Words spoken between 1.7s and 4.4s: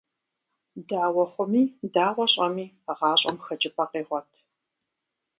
дауэ щӏэми, гъащӏэм хэкӏыпӏэ къегъуэт.